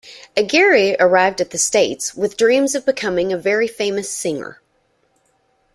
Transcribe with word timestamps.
Aguirre 0.35 0.95
arrived 0.99 1.39
at 1.41 1.51
the 1.51 1.59
States 1.59 2.15
with 2.15 2.35
dreams 2.35 2.73
of 2.73 2.87
becoming 2.87 3.31
a 3.31 3.37
very 3.37 3.67
famous 3.67 4.09
singer. 4.11 4.59